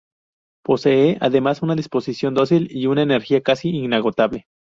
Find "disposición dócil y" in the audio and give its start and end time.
1.75-2.87